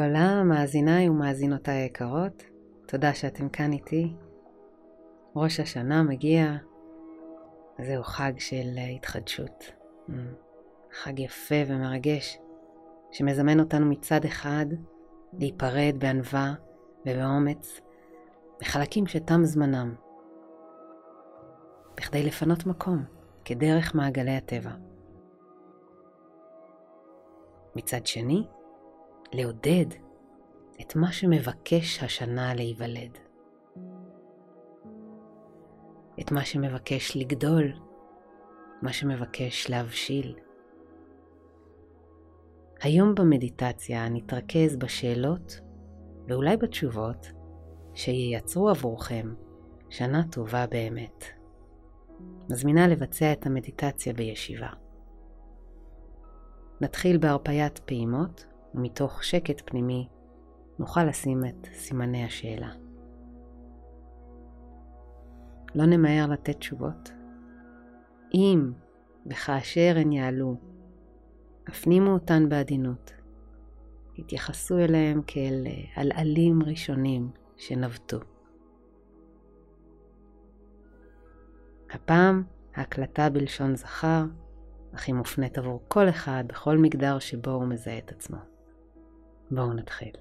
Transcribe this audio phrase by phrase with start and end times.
[0.00, 2.42] הולה, מאזיניי ומאזינותיי היקרות,
[2.86, 4.14] תודה שאתם כאן איתי.
[5.36, 6.56] ראש השנה מגיע,
[7.82, 9.72] זהו חג של התחדשות.
[10.08, 10.12] Mm.
[11.02, 12.38] חג יפה ומרגש,
[13.10, 14.66] שמזמן אותנו מצד אחד
[15.38, 16.54] להיפרד בענווה
[17.06, 17.80] ובאומץ
[18.62, 19.94] מחלקים שתם זמנם,
[21.96, 23.04] בכדי לפנות מקום
[23.44, 24.70] כדרך מעגלי הטבע.
[27.76, 28.46] מצד שני,
[29.34, 29.86] לעודד
[30.80, 33.18] את מה שמבקש השנה להיוולד.
[36.20, 37.72] את מה שמבקש לגדול,
[38.82, 40.34] מה שמבקש להבשיל.
[42.80, 45.60] היום במדיטציה נתרכז בשאלות
[46.28, 47.26] ואולי בתשובות
[47.94, 49.34] שייצרו עבורכם
[49.90, 51.24] שנה טובה באמת.
[52.50, 54.68] מזמינה לבצע את המדיטציה בישיבה.
[56.80, 60.08] נתחיל בהרפיית פעימות, ומתוך שקט פנימי
[60.78, 62.70] נוכל לשים את סימני השאלה.
[65.74, 67.10] לא נמהר לתת תשובות.
[68.34, 68.72] אם
[69.26, 70.56] וכאשר הן יעלו,
[71.66, 73.12] הפנימו אותן בעדינות.
[74.18, 78.18] התייחסו אליהם כאל עלעלים ראשונים שנבטו.
[81.90, 82.42] הפעם
[82.74, 84.24] ההקלטה בלשון זכר,
[84.94, 88.53] אך היא מופנית עבור כל אחד בכל מגדר שבו הוא מזהה את עצמו.
[89.54, 90.12] בואו נתחיל.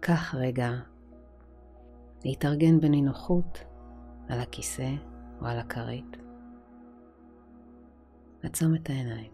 [0.00, 0.70] קח רגע
[2.24, 3.64] להתארגן בנינוחות
[4.28, 4.90] על הכיסא
[5.40, 6.16] או על הכרית.
[8.42, 9.32] עצום את העיניים.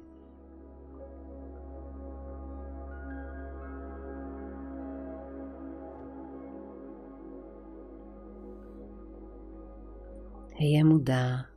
[10.59, 11.56] היה מודע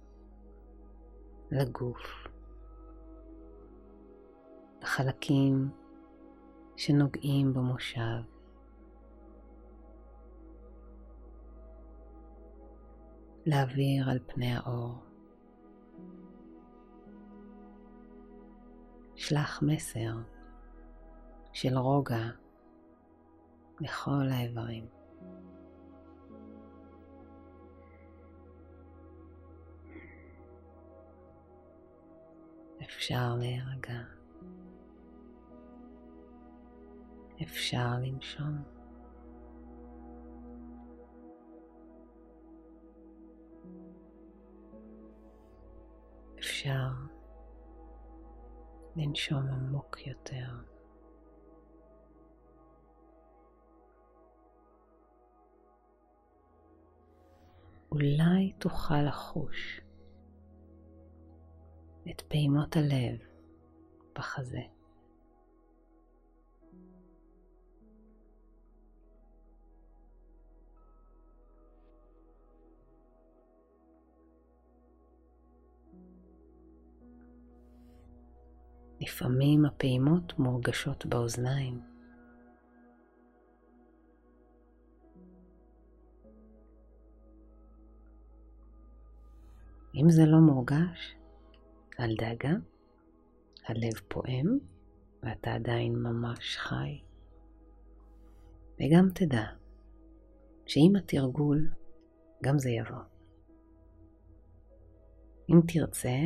[1.51, 2.27] לגוף,
[4.81, 5.69] לחלקים
[6.75, 8.39] שנוגעים במושב.
[13.45, 15.03] לאוויר על פני האור.
[19.15, 20.17] שלח מסר
[21.53, 22.29] של רוגע
[23.81, 24.85] לכל האיברים.
[32.89, 33.99] אפשר להירגע.
[37.43, 38.63] אפשר לנשום.
[46.39, 46.89] אפשר
[48.95, 50.47] לנשום עמוק יותר.
[57.91, 59.81] אולי תוכל לחוש
[62.09, 63.17] את פעימות הלב
[64.15, 64.61] בחזה.
[79.01, 81.81] לפעמים הפעימות מורגשות באוזניים.
[89.95, 91.18] אם זה לא מורגש,
[91.99, 92.53] אל דאגה,
[93.67, 94.59] הלב פועם
[95.23, 97.01] ואתה עדיין ממש חי.
[98.79, 99.43] וגם תדע
[100.65, 101.69] שעם התרגול
[102.43, 103.03] גם זה יבוא.
[105.49, 106.17] אם תרצה,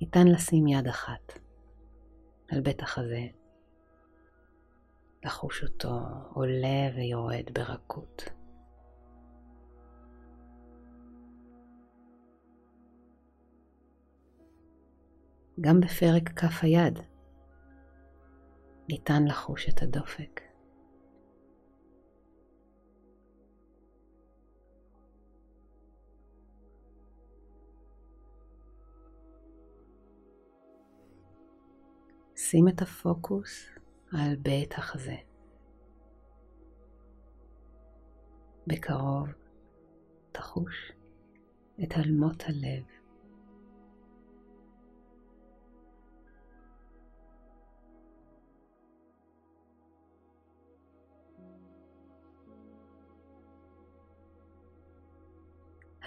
[0.00, 1.32] ניתן לשים יד אחת
[2.48, 3.26] על בית החזה,
[5.24, 5.98] לחוש אותו
[6.34, 8.37] עולה ויורד ברכות.
[15.60, 16.98] גם בפרק כף היד
[18.88, 20.40] ניתן לחוש את הדופק.
[32.36, 33.68] שים את הפוקוס
[34.12, 35.16] על בית החזה.
[38.66, 39.28] בקרוב
[40.32, 40.92] תחוש
[41.82, 42.97] את הלמות הלב.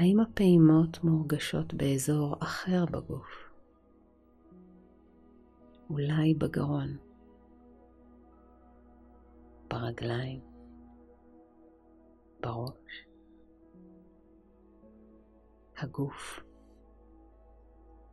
[0.02, 3.50] האם הפעימות מורגשות באזור אחר בגוף?
[5.90, 6.98] אולי בגרון,
[9.68, 10.42] ברגליים,
[12.40, 13.06] בראש.
[15.78, 16.44] הגוף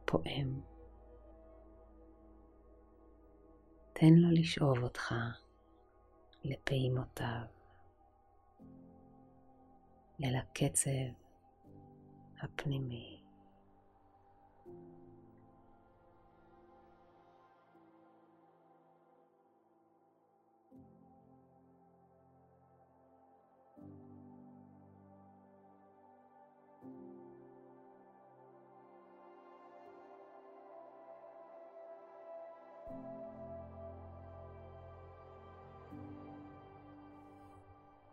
[0.05, 0.61] פועם.
[3.93, 5.14] תן לו לשאוב אותך
[6.44, 7.44] לפעימותיו,
[10.25, 11.27] אל הקצב
[12.40, 13.19] הפנימי.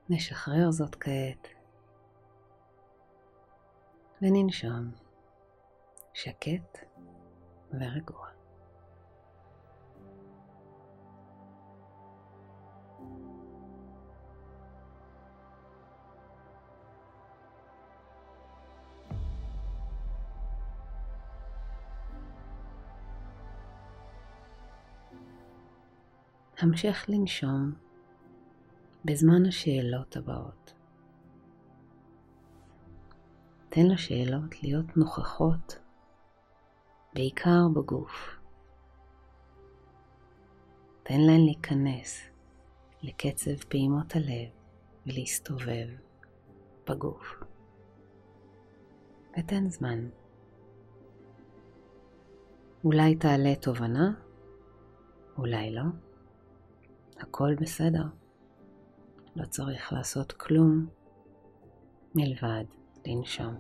[0.10, 1.48] נשחרר זאת כעת
[4.25, 4.92] וננשום
[6.13, 6.77] שקט
[7.74, 8.27] ורגוע.
[26.57, 27.74] המשך לנשום
[29.06, 30.75] בזמן השאלות הבאות.
[33.75, 35.80] תן לשאלות להיות נוכחות
[37.13, 38.39] בעיקר בגוף.
[41.04, 42.22] תן להן להיכנס
[43.04, 44.50] לקצב פעימות הלב
[45.06, 45.88] ולהסתובב
[46.89, 47.44] בגוף.
[49.39, 50.10] ותן זמן.
[52.83, 54.13] אולי תעלה תובנה,
[55.38, 55.83] אולי לא.
[57.19, 58.06] הכל בסדר.
[59.36, 60.88] לא צריך לעשות כלום
[62.16, 62.66] מלבד
[63.07, 63.55] לנשום.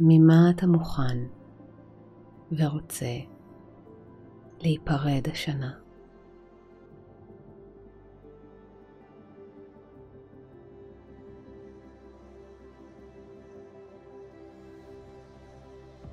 [0.00, 1.18] ממה אתה מוכן
[2.52, 3.16] ורוצה
[4.60, 5.85] להיפרד השנה?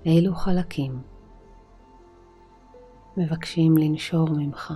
[0.06, 1.02] אילו חלקים
[3.18, 4.74] מבקשים לנשור ממך.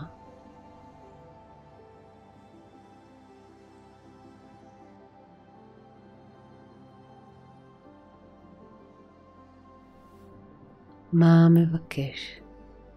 [11.13, 12.41] מה מבקש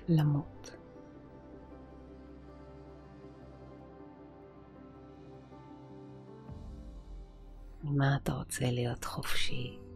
[0.08, 0.76] למות?
[7.84, 9.89] ממה אתה רוצה להיות חופשי?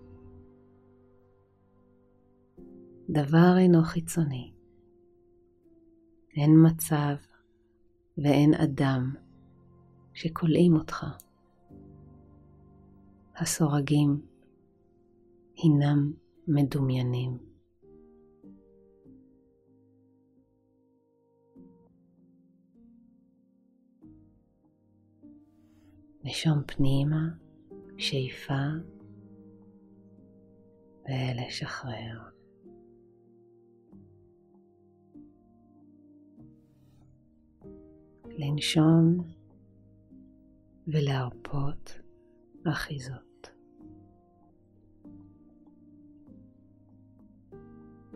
[3.11, 4.53] דבר אינו חיצוני.
[6.37, 7.15] אין מצב
[8.19, 9.15] ואין אדם
[10.15, 11.07] שכולאים אותך.
[13.37, 14.27] הסורגים
[15.57, 16.13] הינם
[16.49, 17.39] מדומיינים.
[26.25, 27.29] נשום פנימה,
[27.97, 28.63] שאיפה
[31.09, 32.34] ולשחרר.
[38.39, 39.19] לנשום
[40.87, 42.01] ולהרפות
[42.67, 43.51] אחיזות.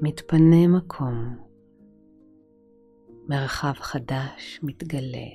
[0.02, 1.36] מתפנה מקום,
[3.28, 5.28] מרחב חדש מתגלה.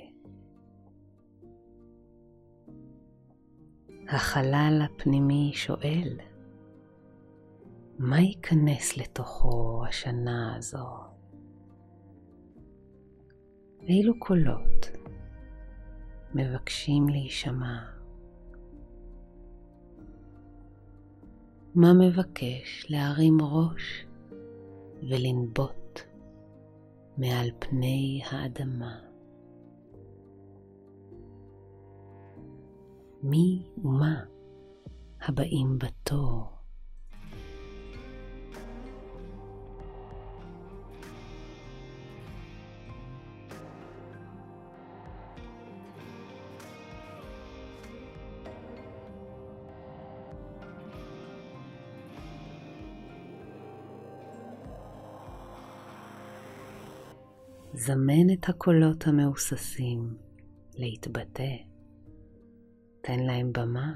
[4.10, 6.18] החלל הפנימי שואל,
[8.00, 11.13] מה ייכנס לתוכו השנה הזו?
[13.88, 14.88] אילו קולות
[16.34, 17.80] מבקשים להישמע?
[21.76, 24.06] מה מבקש להרים ראש
[25.10, 26.00] ולנבוט
[27.18, 29.00] מעל פני האדמה?
[33.24, 34.24] מי ומה
[35.22, 36.53] הבאים בתור?
[57.76, 60.18] זמן את הקולות המאוססים
[60.76, 61.56] להתבטא.
[63.02, 63.96] תן להם במה.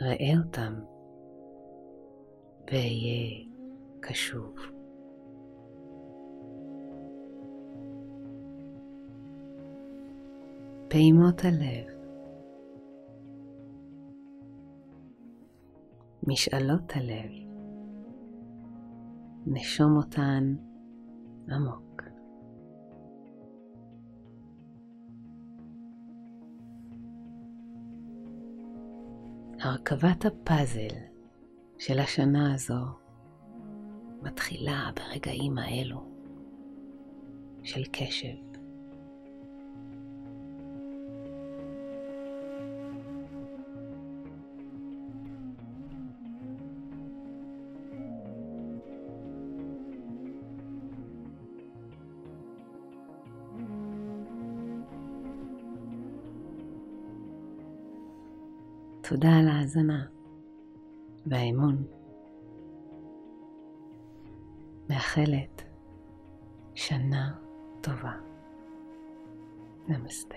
[0.00, 0.74] ראה אותם
[2.66, 3.44] ואהיה
[4.00, 4.56] קשוב.
[10.88, 11.86] פעימות הלב,
[16.26, 17.30] משאלות הלב,
[19.46, 20.54] נשום אותן
[21.48, 22.02] עמוק.
[29.60, 30.96] הרכבת הפאזל
[31.78, 32.84] של השנה הזו
[34.22, 36.04] מתחילה ברגעים האלו
[37.62, 38.51] של קשב.
[59.12, 60.06] תודה על ההאזנה
[61.26, 61.84] והאמון.
[64.90, 65.62] מאחלת
[66.74, 67.34] שנה
[67.80, 68.12] טובה.
[69.88, 70.36] נמסטה.